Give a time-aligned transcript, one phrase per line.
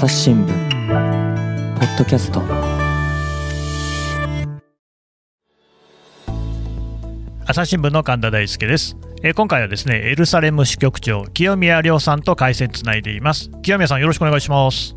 [0.00, 2.40] 朝日新聞ポッドキャスト。
[7.44, 13.50] 朝日新聞の神田大輔です、えー今回はですねエルサレム支局長清宮亮さんと回線つないでいます。
[13.60, 14.96] 清宮さんよろしくお願いします。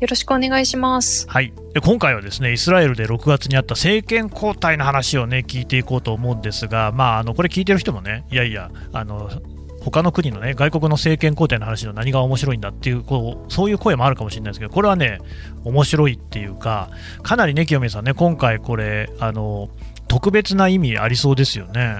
[0.00, 1.26] よろしくお願いします。
[1.26, 1.54] はい。
[1.72, 9.30] で今回はですねイスラエルで6月にあった政権交代の話をね聞いていこうと思うんですがまああのこれ聞いてる人もねいやいやあの
[9.84, 15.18] 他の国のね外国の政権交代の話の何が面白いんだっていうこうそういう声もあるかもしれないですけどこれはね
[15.64, 16.90] 面白いっていうか
[17.22, 19.68] かなりね清宮さんね今回これあの
[20.08, 21.96] 特別な意味ありそうですよね。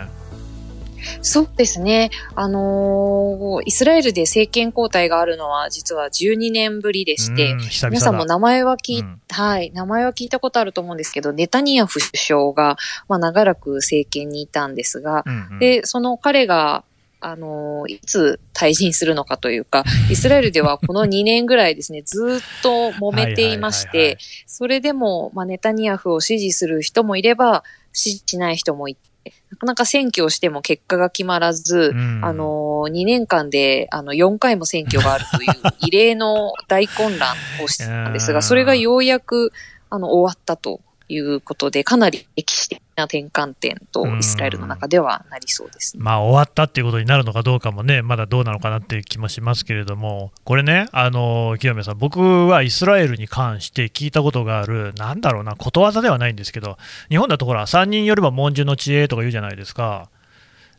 [1.20, 2.10] そうですね。
[2.34, 7.56] あのーイスラエルで政権交代があるのは実は12年ぶりでして
[7.88, 12.76] 皆さんも名前は聞い、うんはい、名前は聞いたことあると思うんですけど、ネタニヤフ首相が、
[13.08, 16.84] まあ、長らく政権にいたんですが、うんうんで、その彼が、
[17.24, 32.20] あのーいつ退陣するのかというか、 イスラエルではこの2年ぐらいですね、ずーっと揉めていましはいはいはいはいて、それでも、まあ、ネタニヤフを支持する人もいれば、支持しない人もいて、なかなか選挙をしても結果が決まらず、うん。
[32.22, 39.52] あのー、2年間で、あの、4回も選挙があるという異例の大混乱をしてたんですうんが、 それがようやく、
[39.90, 40.80] あの、終わったと
[41.14, 46.02] いうことで、かなり歴史的な転換点とイスラエルの中ではなりそうですね。
[46.02, 56.76] まあ、終わったっていうことになるのかどうかもね、まだどうなのかなっていう気もしますけれども、これね、あの清宮さん、僕はイスラエルに関して聞いたことがある、なんだろうな、ことわざではないんですけど、
[57.08, 60.10] 日本だとほら、3人よれば文殊の知恵とか言うじゃないですか。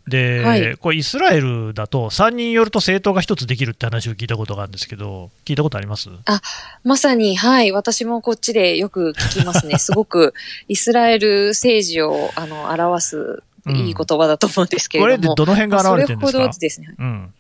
[0.08, 6.10] で、はいこれイスラエルだと3人よると政党が1つできるって話を聞いたことがあるんですけど、聞いたことあります？
[6.84, 9.78] まさに、はい、私もこっちでよく聞きますね。
[9.80, 10.34] すごく
[10.68, 15.36] イスラエル政治を、あの、表すいい言葉だと思うんですけこれれども。
[15.36, 16.32] でどの辺が現れてるんですか？
[16.34, 16.96] それほどですね。
[17.00, 17.34] うん。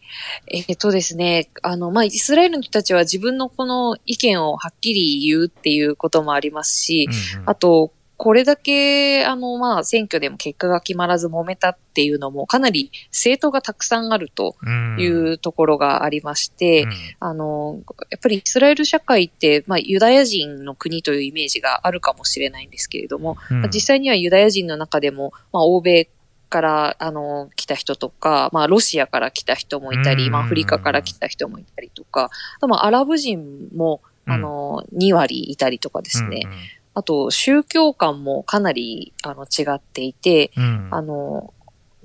[0.47, 14.97] えっとですね、あの、まあ、イスラエルの人たちは自分のこの意見をはっきり言うっていうこともありますし、うんうんあと、これだけ、あの、まあ、選挙でも結果が決まらず揉めたっていうのも、かなり政党がたくさんあるとうん。
[15.00, 16.91] いうところがありまして、うん。
[17.19, 23.62] あの、やっぱりイスラエル社会って、まあ、ユダヤ人の国というイメージがあるかもしれないんですけれども、うん。
[23.62, 26.07] まあ実際にはユダヤ人の中でも、まあ、欧米
[26.50, 30.31] から、あの、来た人とか、まあ、ロシアから来た人もいたり、うん。
[30.31, 32.29] まあ、アフリカから来た人もいたりとか、
[32.62, 36.47] まあ、アラブ人も、あの、2割いたりとかですね。
[36.95, 40.63] あと、宗教観もかなり、あの、違っていて、うん。
[40.63, 41.53] うんあの、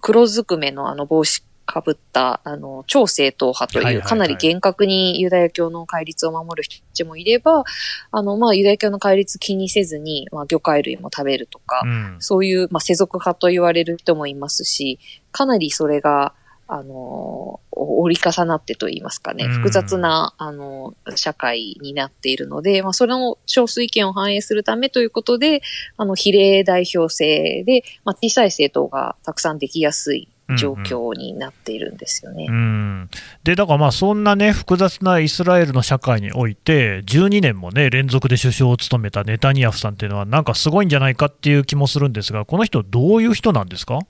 [0.03, 7.63] 黒ずくめのあの帽子かぶった、あの、超正統派という、かなり厳格にユダヤ教の戒律を守る人たちもいれば、
[8.11, 12.17] あの、まあ、ユダヤ教の戒律気にせずに、まあ、魚介類も食べるとか、うん。
[12.19, 14.99] そういう、まあ、世俗派と言われる人もいますし、
[15.31, 16.35] かなりそれが、
[16.73, 19.51] あの、折り重なってと言いますかね、うん。
[19.55, 25.63] 複雑な、あの、社会になっているので、まあ、それの少数意見を反映するためということで、
[25.97, 32.47] あの、比例代表制で、まあ、小さい政党がたくさんできやすい状況になっているんですよね。
[32.49, 33.11] うん、
[33.45, 44.01] でだからまあそんなね複雑なイスラエルの社会において12年もね連続で首相を務めたネタニヤフさんっていうのはなんかすごいんじゃないかっていう気もするんですがこの人どういう人なんですか？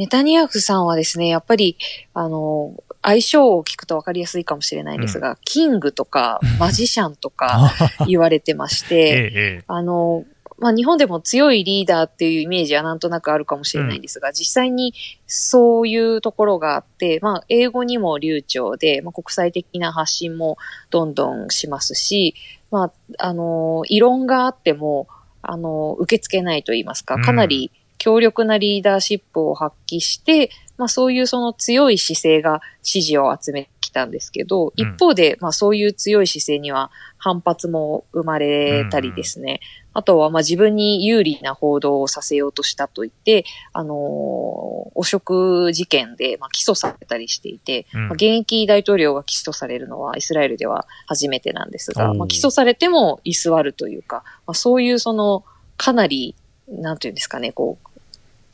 [0.00, 1.76] ネタニヤフさんはですね、やっぱり、
[2.14, 2.72] あの、
[3.02, 7.70] 相性を聞くと分かりやすいかもしれないんですが、キングとかマジシャンとか
[8.08, 9.30] 言われてましえて、え
[9.60, 9.64] え。
[9.66, 10.24] あの、
[10.58, 14.94] まあ、日本でも強いリーダーっていうイメージはなんとなくあるかもしれないんですが、実際に
[15.26, 20.56] そういうところがあって、まあ、英語にも流暢で、まあ、国際的な発信も
[20.88, 22.34] どんどんしますし、
[22.70, 25.08] まあ、あの、異論があっても、
[25.42, 34.72] あの、受け付けないと言いますか、かなり強力なリーダーシップを発揮して、まあそういうその強い姿勢が支持を集めてきたんですけど、うん。
[34.74, 39.60] 一方で、まあそういう強い姿勢には反発も生まれたりですね。
[39.92, 43.44] あとはまあ自分に有利な報道をさせようとしたと言って、
[43.74, 48.08] あのー汚職事件でまあ起訴されたりしていて、うん。
[48.08, 55.44] まあ現役大統領が起訴されるのはイスラエルでは初めてなんですが、まあ、起訴されても居座るというか、まあ、そういうその
[55.76, 56.34] かなり、
[56.68, 57.89] なんていうんですかね、こう、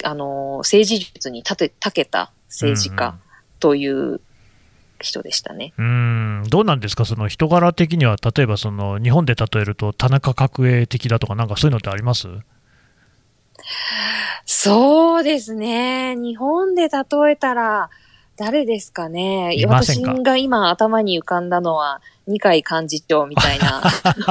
[0.05, 3.19] あのー政治術に立て、長けた政治家
[3.61, 4.21] という
[5.01, 5.75] 人でしたね。
[5.79, 12.29] うんどうなんですか、その人柄的には、例えばその日本で例えると、田中角栄的だとか、なんかそういうのってあります？
[14.45, 16.15] そうですね。
[16.17, 17.91] 日本で例えたら、
[18.37, 19.57] 誰ですかね？
[19.67, 19.83] か？
[19.83, 23.83] 私が今頭に浮かんだのは、二階幹事長みたいな、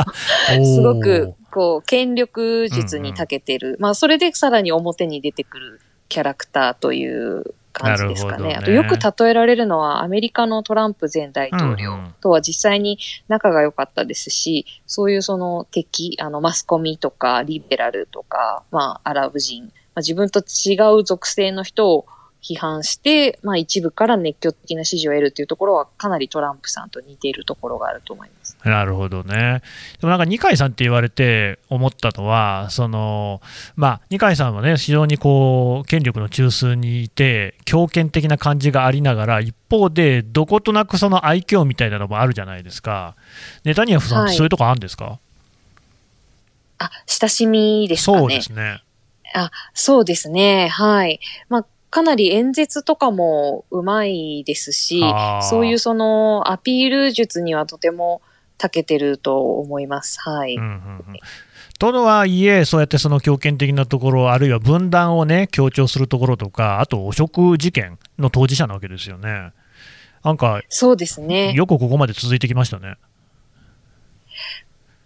[0.63, 3.77] すごく、こう、権力術に長けてる。
[3.79, 8.49] まあ、それでさらに表に出てくるキャラクターという感じですかね。
[8.49, 8.55] ね。
[8.55, 22.05] あとよく例えられるのはアメリカのトランプ前大統領とは実際に仲が良かったですし、そういうその敵、あのマスコミとかリベラルとか、まあアラブ人、まあ、自分と違う属性の人を
[22.45, 28.55] 批判して、まあ一部から熱狂的な支持を得るというところはかなりトランプさんと似ているところがあると思います。
[28.63, 29.61] なるほどね。
[29.99, 33.41] でもなんか二階さんって言われて思ったのは、その
[33.75, 43.15] まあ、二階さんはね、非常にこう権力の中枢にいて、強権的な感じがありながら、一方で、どことなくその愛嬌みたいなのもあるじゃないですか。
[43.63, 45.19] ネタニヤフさんってはいそういうとこあるんですか、
[46.77, 48.17] あ、親しみですかね。
[48.19, 48.81] そうですね。
[49.33, 50.67] あ、そうですね。
[50.67, 51.19] はい。
[51.49, 51.65] まあ、
[51.95, 55.01] かなり演説とかもうまいですし
[55.43, 58.21] そういうそのアピール術にはとても
[58.57, 60.19] 長けてると思います。
[60.19, 60.55] はい。
[60.55, 61.19] うんうんうん
[61.77, 69.51] とはいえ、そうやってその強権的なところ、あるいは分断をね、強調するところとか、あと汚職事件の当事者なわけですよね。
[70.23, 71.51] なんか、そうですね。
[71.51, 72.95] よくここまで続いてきましたね。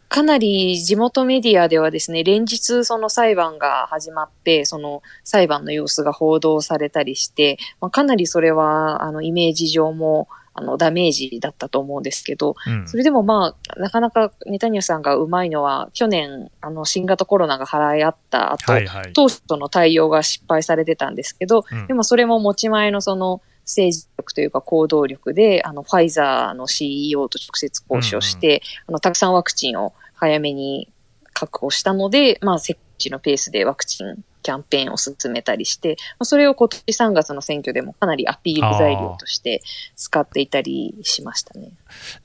[0.10, 19.14] かなり地元メディアではですね、連日その裁判が始まって、その裁判の様子が報道されたりして、まあ、かなりそれはあのイメージ上もあのダメージだったと思うんですけど、うんそれでもまあ、なかなかネタニヤフさんがうまいのは、去年、あの、新型コロナが払い合った後、はいはい。
[19.14, 30.92] 当初の対応が失敗されてたんですけど、うんでもそれも持ち前のその政治力というか行動力で、あの、ファイザーの CEO と直接交渉して、あの、たくさんワクチンを早めに
[31.34, 39.62] 確保したので、まあ、設置のペースでワクチンキャンペーンを進めたりして、まあ、それを今年3月の選挙でもかなりアピール材料として
[39.96, 41.72] 使っていたりしましたね。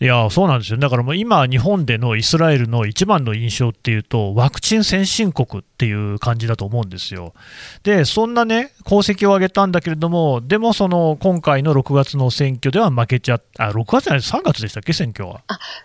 [0.00, 0.78] いや、そうなんですよ。
[0.78, 7.34] だからもう今、日本でのイスラエルの一番の印象っていうと、ワクチン先進国っていう感じだと思うんですよ。
[7.82, 15.40] で、そんなね、功績を上げたんだけれども、でもその今回の6月の選挙では負けちゃあ、6月じゃない、3月でしたっけ、選挙は。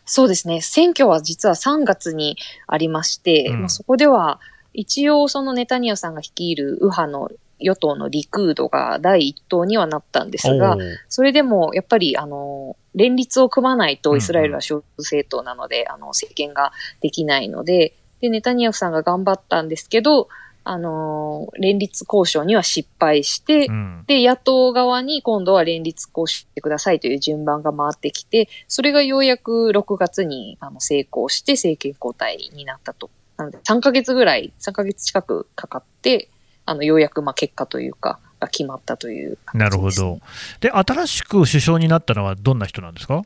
[0.06, 0.62] そうですね。
[0.62, 2.38] 選挙は実は3月に
[2.68, 4.40] ありまして、うんまあ、そこでは
[4.80, 7.30] 一応そのネタニヤフさんが率いる右派の
[7.60, 10.78] 与党のリクードが第一党にはなったんですが、
[11.10, 14.02] それでもやっぱりあの、連立を組まないうんうん。
[14.02, 16.72] とイスラエルは少数政党なので、あの、政権が
[17.02, 20.30] できないので、で、ネタニヤフさんが頑張ったんですけど、
[20.64, 24.04] あの、連立交渉には失敗して、うん。
[24.08, 33.10] で、野党側に今度は連立交渉してくださいという順番が回ってきて、それがようやく6月にあの成功して政権交代になったと。
[33.40, 36.30] なので、3ヶ月ぐらい、3ヶ月近くかかって、
[36.66, 39.70] あの、ようやくまあ結果というか、が決まったという感じな。
[39.70, 40.20] るほど。
[40.60, 43.24] で、新しく首相になったのはどんな人なんですか？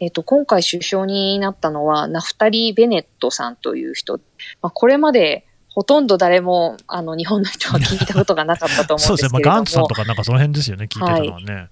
[0.00, 4.18] えっ、と、今回首相になったのは、ナフタリー・ベネットさんという人。
[4.60, 9.88] まあ、これまで、ほとんど誰も、あの、日本の人は聞いたことがなかったと思そうですね、まあ、うんですけれども。
[9.88, 11.68] ガンツさんとかなんかその辺ですよね、聞いてたのはね。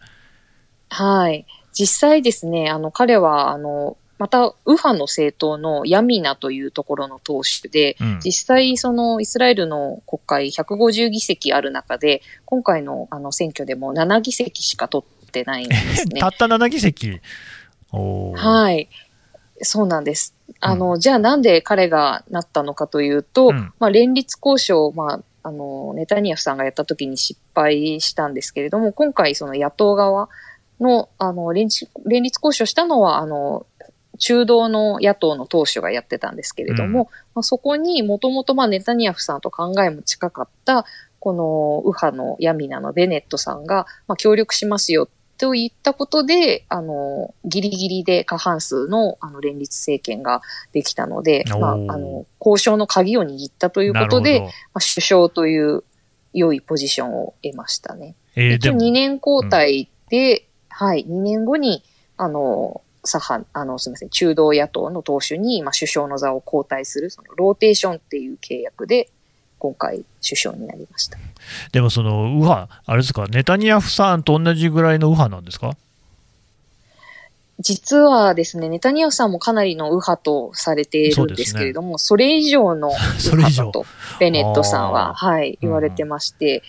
[0.90, 1.46] はい。
[1.72, 16.28] 実際ですね、あの、彼は、あの、また、右派の政党のヤミナというところの党首で、うん実際、その、イスラエルの国会150議席ある中で、今回の、あの、選挙でも7議席しか取ってないんですね た。
[16.28, 17.18] った7議席？
[17.92, 18.90] はい。
[19.62, 20.34] そうなんです。
[20.60, 30.28] あの、じゃあなんで彼がなったのかというと、うんまあ、連立交渉、まあ、あの、ネタニヤフさんがやった時に失敗したんですけれども、今回その野党側
[30.78, 33.64] の、あの、連立、連立交渉したのは、あの、
[34.20, 37.06] 中道の野党の党首がやってたんですけれども、うん。
[37.34, 40.84] まあ、そこにもともとまあネタニヤフさんと考えも近かった、
[41.18, 45.08] この右派のヤミナのベネットさんが、まあ、協力しますよ
[45.38, 55.82] と言ったことで、あの、ギリギリで過半数のあの連立政権ができたので、まあ、あの、交渉の鍵を握ったということで、まあ、首相という
[56.34, 58.16] 良いポジションを得ましたね。
[58.34, 61.84] 一応えーでも2年交代で、はい、2年後に、
[62.18, 69.08] あの、左派、あの、すみません、中道野党の党首に、まあ、首相の座を交代する、その、ローテーションっていう契約で、
[69.58, 71.18] 今回、首相になりました。
[71.72, 75.76] でもその右派、あれですか、ネタニヤフさんと同じぐらいの右派なんですか？
[77.62, 83.86] 実はですね、ネタニヤフさんもかなりの右派とされているんですけれども、そ,、れ以上の それ以上右派だと、
[84.18, 86.62] ベネットさんは、あはい、言われてまして、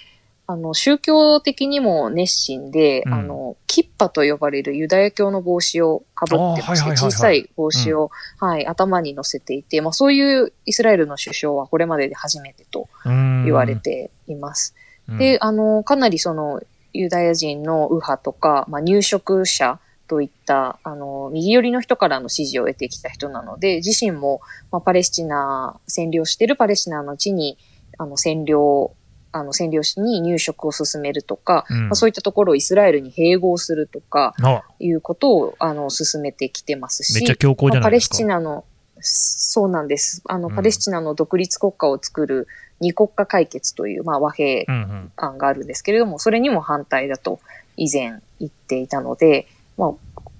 [0.51, 3.13] あの、宗教的にも熱心で、うん。
[3.13, 6.97] あの、キッパと呼ばれるユダヤ教の帽子をかぶってまして、あーはいはいはいはい。
[6.97, 14.75] 小さい帽子を、はい、頭に乗せていて、まあそういうイスラエルの首相はこれまでで初めてと言言われ、ています。
[15.07, 15.17] うん。
[15.17, 16.61] で、あの、かなりその、
[16.93, 19.79] ユダヤ人の右派とか、まあ、入植者
[20.09, 27.57] といった、あの、右寄りの人からの支持を得てきた人なので、自身も、まあ、パレスチナ、占領しているパレスチナの地に、
[27.97, 28.91] あの、占領
[29.31, 38.15] あの占領地に入植を進めるとか、うんまあ、そういったところをイスラエルに併合するとか、あいうことを、あの、進めてきてますし、めっちゃ強硬じゃまあパレスないですか。
[38.17, 38.65] チナの、
[38.99, 40.21] そうなんです。
[40.25, 42.47] あの、うんパレスチナの独立国家を作る
[42.79, 47.39] 二国家解決という、まあ、和平うんうん案があるんですけれども、それにも反対だと
[47.77, 49.47] 以前言っていたので、
[49.77, 49.93] まあ、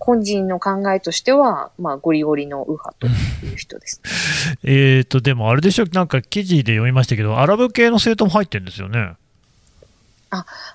[0.04, 3.08] 本人の考えとしては、まあ、ゴリゴリの右派と
[3.46, 4.02] いう人です。
[4.64, 9.14] えーと、でもあれでしょ、なんか記事で読みましたけど、アラブ系の政党も入ってるんですよね。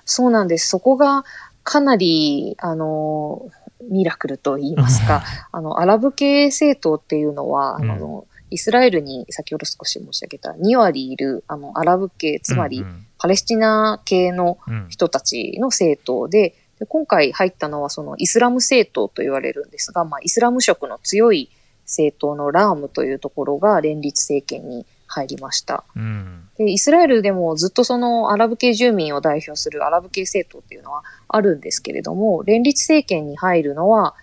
[0.05, 0.69] そうなんです。
[0.69, 1.25] そこが
[1.63, 3.51] かなり、あの、
[3.91, 21.49] ミラクルと言いますか、 あの、アラブ系政党っていうのは、あの、イスラエルに先ほど少し申し上げた2割いる、あの、アラブ系、つまりうんパレスチナ系のうんうん人たちの政党で、で今回入ったのはそのイスラム政党と言われるんですが、まあ、イスラム色の強い
[21.85, 25.85] 政党のラームというところが連立政権に入りました。
[25.95, 26.49] うん。
[26.57, 34.15] で、イスラエルでもずっとそのアラブ系住民を代表するアラブ系政党っていうのはあるんですけれども、連立政権に入るのは、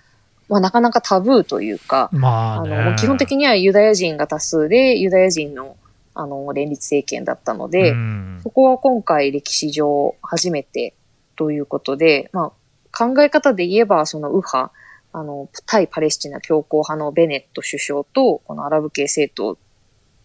[0.49, 5.77] まあ、なかなかタブーというか、まあね、あの、基本的にはユダヤ人が多数で、ユダヤ人の、
[6.15, 8.41] あの、連立政権だったので、うん。
[8.43, 10.93] そこは今回歴史上初めて
[11.37, 12.53] ということで、まあ、
[12.97, 14.73] 考え方で言えば、その右派、
[15.13, 19.59] あの、対パレスチナ強硬派のベネット首相と、このアラブ系政党、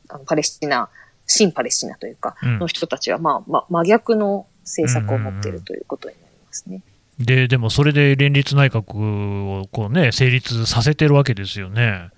[0.10, 0.90] あのパレスチナ、
[1.26, 6.82] 新パレスチナというか、うんの人たちは、まあ、ま、真逆の政策を持っているということになりますね。
[7.20, 12.10] で、でもそれで連立内閣をこうね、成立させてるわけですよね。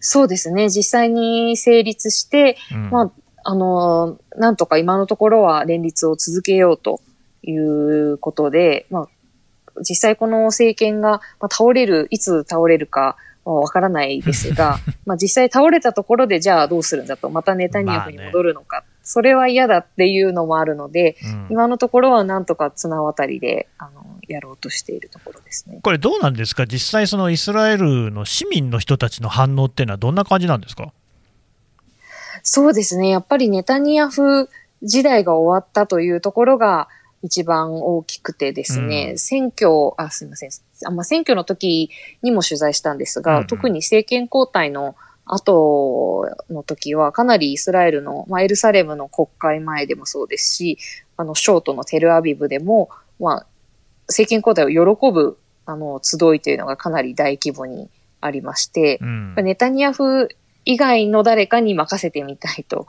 [0.00, 0.68] そうですね。
[0.68, 3.12] 実際に成立して、うんまあ、
[3.44, 7.00] あの、なんとか今のところは連立を続けようと
[7.42, 9.08] いうことで、まあ、
[9.80, 25.80] 実際この政権が、まあ、倒れる、いつ倒れるかはわからないですが、 まあ実際倒れたところでじゃあどうするんだと、またネタニヤフに戻るのか、それは嫌だっていうのもあるので、うん今のところはなんとか綱渡りで、あの、やろうとしているところですね。
[25.82, 30.92] これどうなんですか、実際、そのイスラエルの市民の人たちの反応っていうのはどんな感じなんですか？
[32.42, 33.08] そうですね。
[33.08, 34.48] やっぱりネタニヤフ
[34.82, 36.88] 時代が終わったというところが
[37.22, 39.18] 一番大きくてですね、うん。
[39.18, 40.50] 選挙、あ、すみません。
[40.86, 41.90] あまあ、選挙の時
[42.22, 43.46] にも取材したんですが、うんうん。
[43.46, 44.96] 特に政権交代の
[45.26, 50.78] 後の時はかなりイスラエルの、まあ、エルサレムの国会前でもそうですし、
[51.16, 53.46] あの、ショートのテルアビブでも、まあ、
[54.08, 59.34] 政権交代を喜ぶ、あの、集いというのがかなり大規模にありまして、うん。
[59.36, 60.28] ネタニヤフ
[60.64, 62.86] 以外の誰かに任せてみたいと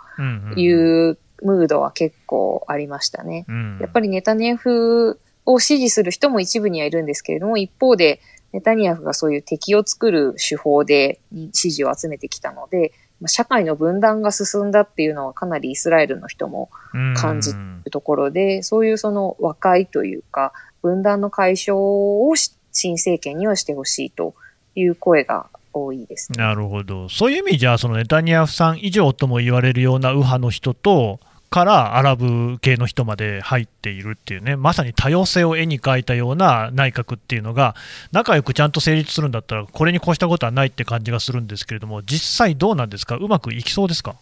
[0.56, 3.46] いうムードは結構ありましたね。
[3.48, 8.22] うんやっぱりネタニヤフを支持する人も一部にはいるんですけれども、一方で
[8.54, 11.20] ネタニヤフがそういう敵を作る手法で
[11.54, 16.70] 支持を集めてきたので、まあ社会の分断が進んだっていうのはかなりイスラエルの人も
[17.16, 24.34] 感じうんところで、そういうその和解というか、分断の解消をし新政権にはしてほしいと
[24.76, 26.38] いう声が多いですね。
[26.44, 31.20] なるほど、そういう意味じゃ、そのネタニヤフさん以上とも言われるような右派の人と、
[31.52, 37.76] からアラブ系の人まで入っているっていうね、まさに多様性を絵に描いたような内閣っていうのが、
[38.14, 44.16] 仲良くちゃんと成立するんだったら、これに越したことはないって感じがするんですけれども、実際どうなんですか、うまくいきそうですか？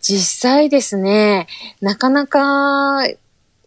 [0.00, 1.46] 実際ですね、
[1.82, 2.40] なかなか、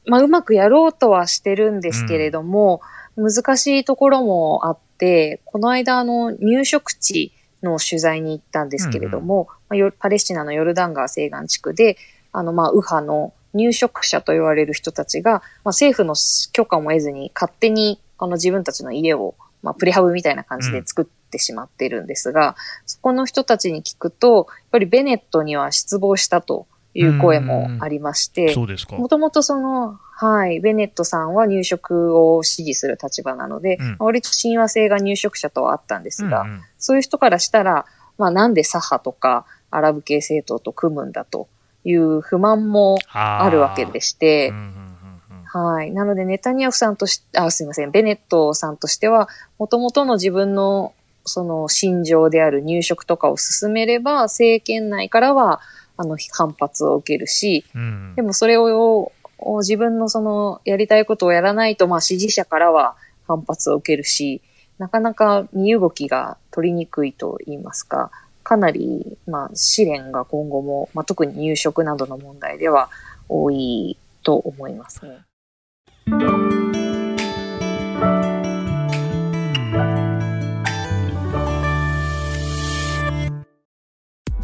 [0.07, 2.81] まあ、うまくやろうとはしてるんですけれども、
[3.15, 7.31] 難しいところもあって、この間、あの、入植地
[7.63, 11.97] の取材に行ったんですけれども、まあよパレスチナのヨルダン川西岸地区で、
[12.31, 16.15] あの、まあ、右派の入植者と言われる人たちが、まあ、政府の
[16.53, 28.95] 許可も得ずに勝手に、あの、自分たちの家を、まあ、プレハブみたいな感じで作ってしまってるんですが、そこの人たちに聞くと、やっぱりベネットには失望したという声もありまして、そうですか。
[28.97, 33.95] もともとその、はい、ベネットさんは入植を支持する立場なので、うん。
[33.99, 36.61] 割と親和性が入植者とはあったんですが、うんうん。
[36.77, 37.85] そういう人からしたら、
[38.17, 41.47] まあなんで左派とかアラブ系政党と組むんだと
[41.83, 45.71] いう不満もあるわけでして、うんうんうんうん。
[45.73, 45.91] はい。
[45.91, 50.93] なので、ネタニヤフさんとし、あ、すいません、ベネットさんとしては、もともとの自分の、
[51.25, 55.61] その、心情である入植とかを進めれば、政権内からは、
[55.97, 62.95] あの、反発を受けるし、うんでもそれを、を自分のその、やりたいことをやらないと、まあ、支持者からは
[63.27, 64.41] 反発を受けるし、
[64.77, 68.11] なかなか身動きが取りにくいと言いますか、
[68.43, 72.89] かなり、まあ、試練が今後も、まあ、特に入植などの問題では
[73.29, 75.19] 多いと思いますね。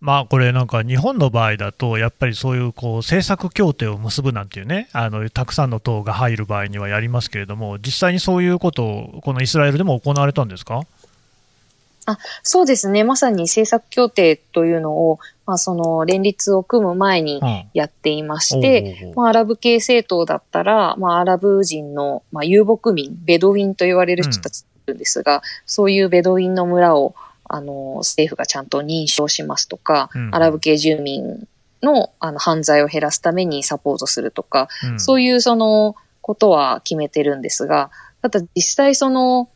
[0.00, 10.82] まあこれなんか日本の場合だと、やっぱりそういうこう政策協定を結ぶなんていうね、あのたくさんの党が入る場合にはやりますけれども、実際にそういうことを、このイスラエルでも行われたんですか？
[12.06, 13.04] あそうですね。
[13.04, 17.42] まさに政策協定というのを、まあ、その連立を組む前に
[17.74, 27.14] やっていまして、うんまあ、アラブ系政党だったら、まあ、アラブ人の、まあ、遊牧民、ベドウィンと言われる人たちですが、そういうベドウィンの村を、
[27.52, 31.48] あの、政府がちゃんと認証しますとか、うんアラブ系住民
[31.82, 35.00] のあの犯罪を減らすためにサポートするとか、うん。
[35.00, 37.90] そういうそのことは決めてるんですが、
[38.22, 39.48] ただ実際その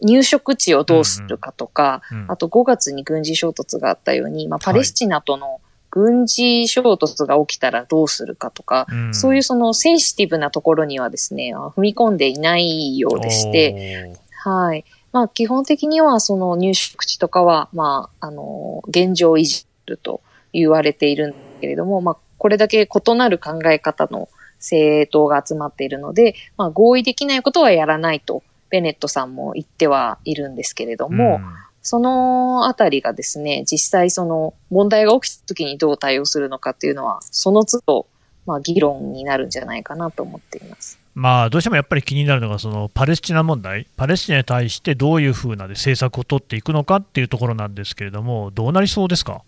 [0.00, 5.60] 入植地をどうするかとか、うんあと5月に軍事衝突があったように、まあ、パレスチナとの
[5.90, 9.14] 軍事衝突が起きたらどうするかとか、うん。
[9.14, 14.84] そういうそのセンシティブなところにはですね、あ踏み込んでいないようでして、はい。
[15.14, 20.20] まあ基本的にはその入植地とかは、まあ、あの、現状維持すると
[20.52, 24.28] 言われているんだけれども、まあこれだけ異なる考え方の
[24.58, 31.40] 政党が集まっているので、まあ合意できないことはやらないと、ベネットさんも言ってはいるんですけれども、
[31.80, 38.06] そのあたりがですね、実際その問題が起きた時にどう対応するのかっていうのは、その都度、
[38.46, 41.03] まあ議論になるんじゃないかなと思っています。
[41.14, 49.42] まあ、どうしてもやっぱり気になるのが、そのパレスチナ問題、パレスチナに対してどういうふうなで政策を取っていくのかっていうところなんですけれども、どうなりそうですか？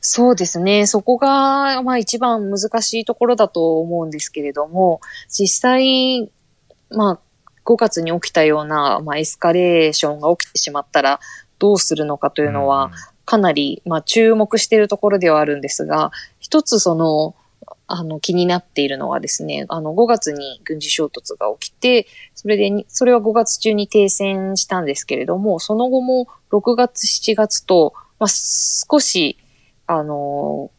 [0.00, 0.86] そうですね。
[0.86, 6.30] そこが、まあ一番難しいところだと思うんですけれども、実際、
[6.90, 7.18] まあ
[7.64, 11.20] 5月に起きたような、まあエスカレーションが起きてしまったら
[11.58, 12.90] どうするのかというのは、
[13.24, 17.34] かなり、まあ注目しているところではあるんですが、一つその、
[17.90, 29.38] あの気になっているのはですね、あの5月に軍事衝突が起きて、それでに、それは5月中に停戦したんですけれども、その後も6月、7月と、まあ少し、
[29.86, 30.70] あの、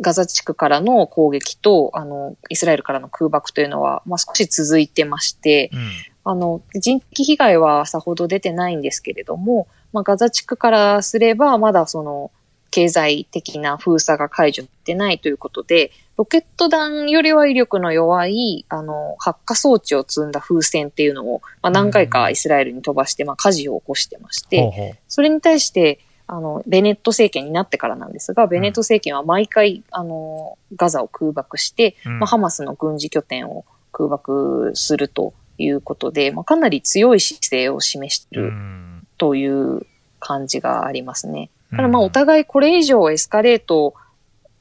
[0.00, 5.90] ガザ地区からの攻撃と、あの、イスラエルからの空爆というのは、まあ、少し続いてまして、うん。
[6.24, 12.30] あの、人的被害はさほど出てないんですけれども、まあ、ガザ地区からすれば、まだその、
[12.70, 32.18] 経済的な封鎖が解除してないということで、ロケット弾よりは威力の弱い、あの、発火装置を積んだ風船っていうのを、まあ、何回かイスラエルに飛ばして、まあ、火事を起こしてまして、それに対して、あの、ベネット政権になってからなんですが、ベネット政権は毎回、あの、ガザを空爆して、うん。
[32.18, 39.06] まあ、ハマスの軍事拠点を空爆するということで、まあ、かなり強い姿勢を示しているうん。
[39.18, 39.86] という
[40.18, 41.48] 感じがありますね。
[41.70, 41.76] うん。
[41.76, 43.94] ただまあ、お互いこれ以上エスカレート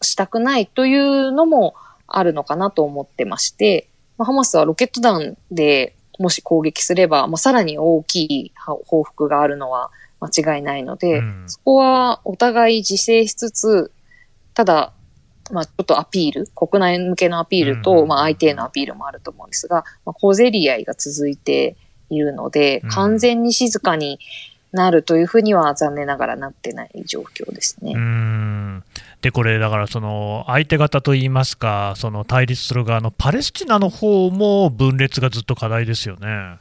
[0.01, 1.75] したくないというのも
[2.07, 8.51] あるのかなと思ってまして、まあ、ハマスはロケット弾でもし攻撃すれば、まあ、さらに大きい
[8.85, 11.43] 報復があるのは間違いないので、うん。
[11.47, 13.91] そこはお互い自制しつつ、
[14.53, 14.93] ただ、
[15.51, 18.07] まあ、ちょっとアピール、国内向けのアピールと、うん。
[18.07, 21.75] まあ、相手へのアピールもあると思うんですが、まあ、小競り合いが続いて
[22.09, 24.19] いるのでうん、完全に静かに
[24.71, 27.93] なるというふうには残念ながらなってない状況ですね。
[27.95, 28.83] うん
[29.21, 36.57] でこれ、だからその相手方といいますか、その対立する側のパレスチナの方も分裂がずっと課題ですよね。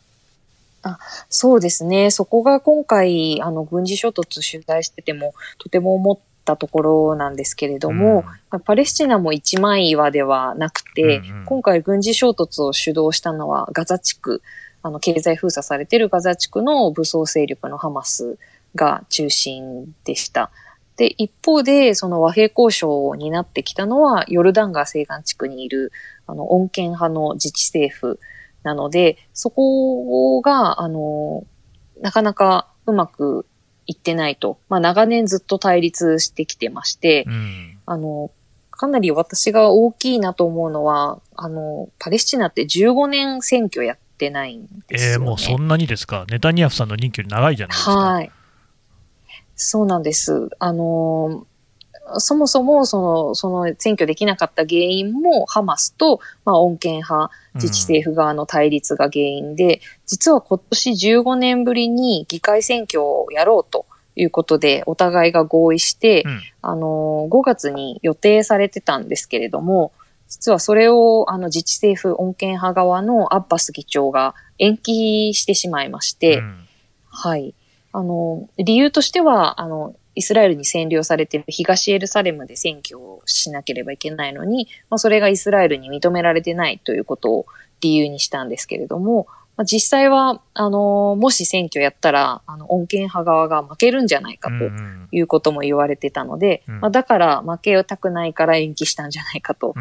[1.28, 2.10] そうですね。
[2.10, 8.24] そこが今回、あの、軍事衝突取材してても、とても思ったところなんですけれども、
[8.64, 14.42] パレスチナも一枚岩ではなくて、うんうん今回軍事衝突を主導したのはガザ地区、
[14.82, 18.38] あの、経済封鎖されているガザ地区の武装勢力のハマス
[18.74, 20.50] が中心でした。
[20.96, 25.92] で、一方で、その和平交渉を担ってきたのは、ヨルダン川西岸地区にいる、
[26.26, 28.18] あの、穏健派の自治政府
[28.62, 31.44] なので、そこが、あの、
[32.00, 33.46] なかなかうまく
[33.86, 34.58] いってないと。
[34.68, 38.30] まあ、長年ずっと対立してきてまして、うんあの、
[38.70, 45.14] かなり私が大きいなと思うのは、あの、パレスチナって15年選挙やってないんですよ、ね。
[45.14, 47.96] えーもうそんなにですか、ネタニヤフさんの任期より長いじゃないですか。
[47.96, 48.30] はい。
[49.56, 50.50] そうなんです。
[50.58, 51.46] あの、
[52.18, 69.92] そもそも、その、その選挙できなかった原因も、ハマスと、まあ、穏健派、自治政府側の対立が原因で、実は今年15年ぶりに議会選挙をやろうということで、お互いが合意して、うんあの、5月に予定されてたんですけれども、
[70.28, 76.68] 実はそれを、あの、自治政府穏健派側のアッバス議長が延期してしまいまして、うん
[77.08, 77.54] はい。
[77.92, 87.46] あの、理由としては、あの、イスラエルに占領されている東エルサレムで選挙をしなければいけないのに、まあ、それがイスラエルに認められてないということを
[87.82, 94.54] 理由にしたんですけれども、まあ、実際は、あの、もし選挙やったら、あの、穏健派側が負けるんじゃないかと
[95.12, 96.80] いうことも言われてたので、うん。
[96.80, 99.74] まあ、だから負けたくないから延期したんじゃないかと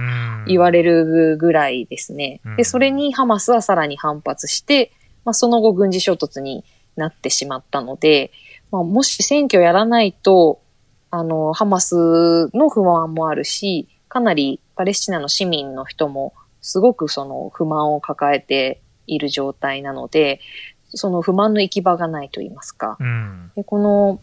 [0.48, 2.40] 言われるぐらいですね。
[2.56, 4.92] で、それにハマスはさらに反発して、
[5.26, 6.64] まあ、その後軍事衝突に
[6.96, 8.32] なってしまったので、
[8.72, 10.62] まあ、もし選挙やらないと、
[11.12, 20.40] あの、ハマスの不安もあるし、かなりパレスチナの市民の人もすごくその不満を抱えている状態なので、
[20.90, 22.98] その不満の行き場がないと言いますか。
[23.00, 24.20] うん、でこの、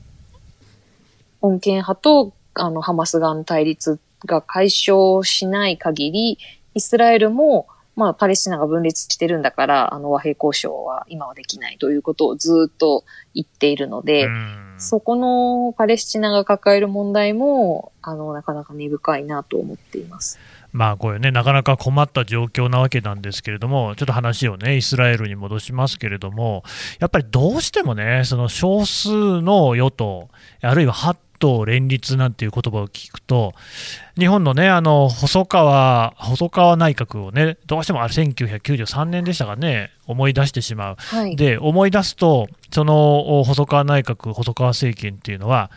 [1.41, 6.39] 穏健派とあのハマス側の対立が解消しない限り、
[6.75, 20.38] イスラエルも、まあ、パレスチナが分裂してるんだから、あの和平交渉は今はできないということをずっと言っているので、うん、そこのパレスチナが抱える問題も、あの、なかなか根深いなと思っています。
[20.72, 26.64] まあこれね、なかなか困った状況なわけなんですけれども、ちょっと話をね、イスラエルに戻しますけれども、
[26.98, 30.31] やっぱりどうしてもね、その少数の与党、
[30.62, 33.52] あるいは8党連立なんていう言葉を聞くと、
[34.18, 40.96] 日本のね、あの細川、細川内閣をね、どうしてもあれ1993年でしたかね、思い出してしまう。
[40.98, 45.70] はい、で、思い出すと、その細川内閣、細川政権っていうのは、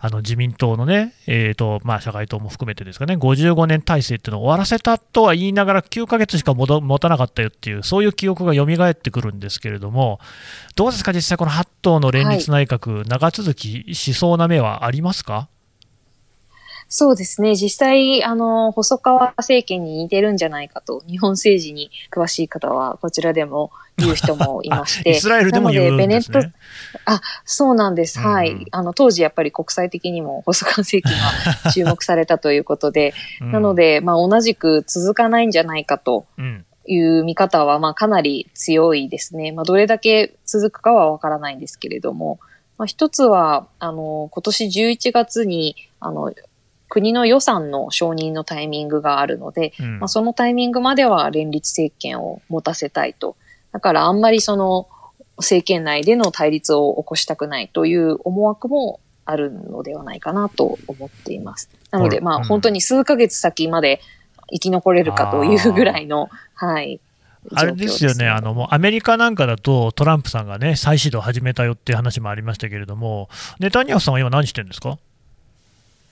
[0.00, 6.66] あの自民党のね、えーとまあ、社会党も含めてですかね、55年体制っていうのを終わらせたとは言いながら、9ヶ月しか持
[6.98, 10.18] たなかったよっていう、そういう記憶が蘇ってくるんですけれども、
[10.76, 15.48] どうですか、実際、この8党の連立内閣、はい、長続きしそうな目はありますか？
[16.94, 17.54] そうですね。
[17.56, 25.12] 実際、あの、細川政権に似てるんじゃないかと、日本政治に詳しい方は、こちらでも言う人も いまして。
[25.12, 26.36] イスラエルでも言うんですね。
[26.36, 26.54] ベネット、
[27.06, 28.20] あ、そうなんです。
[28.20, 28.66] うん、はい。
[28.72, 31.18] あの、当時やっぱり国際的にも細川政権
[31.64, 36.26] が注目されたということで、うん、なので、まあ、同じく続かないんじゃないかと。
[36.84, 39.52] いう見方は、まあ、かなり強いですね。
[39.52, 42.40] まあ、どれだけ続くかはわからないんですけれども、
[42.76, 46.32] まあ、一つは、あの、今年11月に、あの、
[46.92, 53.34] 国の予算の承認のタイミングがあるので、うん、まあ、そのタイミングまでは連立政権を持たせたいと。
[53.72, 54.88] だからあんまりその
[55.38, 61.70] 政権内での対立を起こしたくないという思惑もあるのではないかなと思っています。
[61.90, 64.02] なので、まあ、本当に数ヶ月先まで
[64.52, 67.00] 生き残れるかというぐらいの、はい。
[67.54, 74.98] あれですよね、あのもうアメリカなんかだと、トランプさんがね、再始動を始めたよっていう話もありましたけれども、ネタニヤフさんは今、何してるんですか？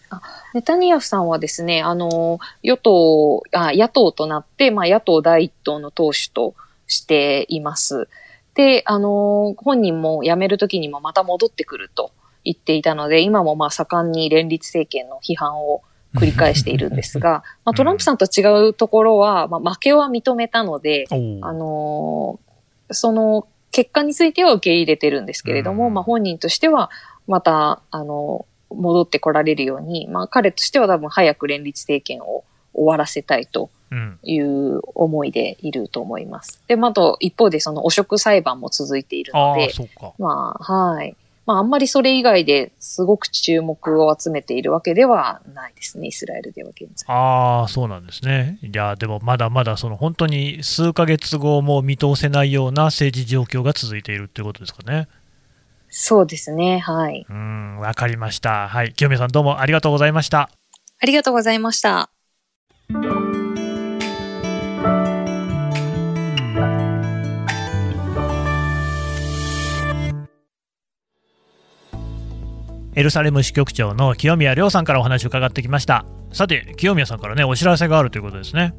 [0.09, 0.21] あ
[0.55, 6.55] ネタニヤフさんはですね、あの、与党、あ野党となって、まあ、野党第一党の党首と
[6.87, 8.09] しています。
[8.55, 12.13] で、あの、本人も辞めるときにもまた戻ってくると
[12.45, 15.83] 言っていたので、今もまあ盛んに連立政権の批判を
[16.15, 22.41] 繰り返しているんですが、まあ、トランプさんと違うところは、まあ、負けは認めたので、あの、
[22.91, 26.91] その結果については受け入れてるんですけれども、まあ、本人としては、
[27.29, 33.71] また、あの、戻ってこられるように、まあ彼としては多分早く連立政権を終わらせたいと
[34.23, 36.63] いう思いでいると思います。
[36.69, 39.73] で、まあ、と一方でその汚職裁判も続いているので、
[40.19, 41.17] まあ、はい。
[41.47, 47.07] まあ、あんまりそれ以外ですごく注目を集めているわけではないですね、イスラエルでは現在。
[47.09, 48.59] ああ、そうなんですね。
[48.63, 55.09] いや、でもまだまだその本当に数ヶ月後も見通せないような政治状況が続いているということですかね。
[55.91, 56.79] そうですね。
[56.79, 57.27] はい。
[57.29, 58.69] うん、わかりました。
[58.69, 58.95] はい。
[58.95, 60.51] 清宮さんどうもありがとうございました。
[61.01, 62.11] ありがとうございました。
[72.95, 76.05] エルサレム支局長の清宮亮さんからお話を伺ってきました。
[76.33, 78.75] さて、清宮さんからね、お知らせがあるということですね。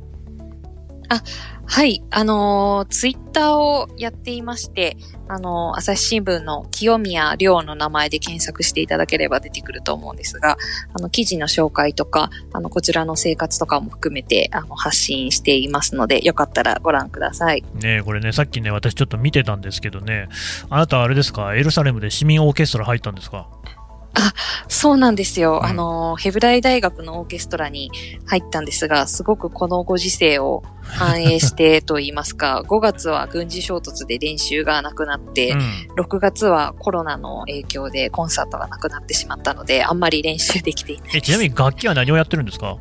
[1.13, 1.21] あ、
[1.65, 2.03] はい。
[2.09, 4.97] あのー、ツイッターをやっていまして、
[5.27, 10.57] あの、朝日新聞の清宮亮の名前で検索していただければ出てくると思うんですが、
[10.93, 17.63] あの、記事の紹介とか、あの、こちらの生活とかも含めて、あの、発信していますので、よかったらご覧ください。
[17.75, 20.27] ねこれね、さっきね、私ちょっと見てたんですけどね、
[20.69, 23.47] あなたあれですか、エルサレムで市民オーケストラ入ったんですか？
[24.13, 24.33] あ、
[24.67, 25.59] そうなんですよ。
[25.63, 27.91] うん、あの、ヘブライ大学のオーケストラに
[28.25, 42.77] 入ったんですが、すごくこのご時世を反映してと言いますか、 5月は軍事衝突で練習がなくなって、うん、6月はコロナの影響でコンサートがなくなってしまったので、あんまり練習できていないえ、ちなみに楽器は何をやってるんですか？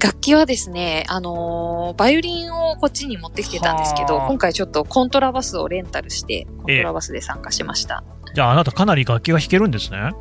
[0.00, 8.04] 楽器はですね、あのー、バイオリンをこっちに持ってきてたんですけど、今回ちょっとコントラバスをレンタルして、コントラバスで参加しました。
[8.34, 10.12] じゃあ、あなたかなり楽器が弾けるんですね。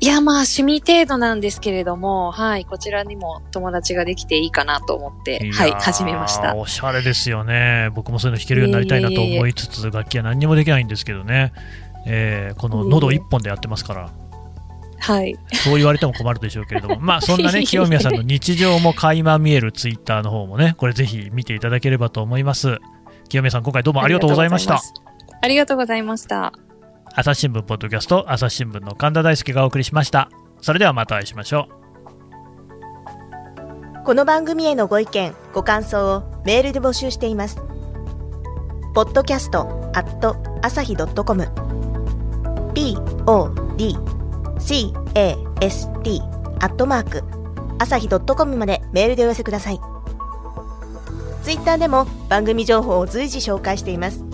[0.00, 6.54] いや、まあ、趣味程度なんですけれども、はい、こちらにも友達ができていいかなと思って、はい、始めました。
[6.54, 7.90] おしゃれですよね。
[7.94, 11.52] 僕もそういうの弾けるようになりたいなと思いつつ、楽器は何にもできないんですけどね。
[12.06, 14.10] えーこの喉一本でやってますから、
[14.98, 15.38] はい。
[15.52, 22.78] そう言われても困るでしょうけれども、 まあそんなね、清宮さんの日常も垣間見えるツイッターの方もね、これぜひ見ていただければと思います。
[23.28, 24.80] 清宮さん、今回どうもありがとうございました。
[25.44, 26.54] ありがとうございました。
[27.14, 30.30] 朝日新聞ポッドキャスト、朝日新聞の神田大輔がお送りしました。
[30.62, 31.68] それではまたお会いしましょ
[34.00, 34.04] う。
[34.04, 37.58] この番組へのご意見、ご感想をメールで募集しています。
[38.94, 39.58] podcast
[39.92, 41.46] at 朝日 .com
[42.72, 43.98] p o d
[44.58, 46.22] c a s t
[46.60, 47.22] アットマーク
[47.78, 49.80] 朝日 .com までメールでお寄せください。
[51.42, 54.33] ツイッターでも番組情報を随時紹介しています。